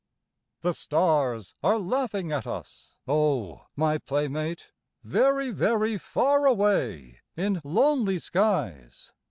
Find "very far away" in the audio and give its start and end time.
5.51-7.19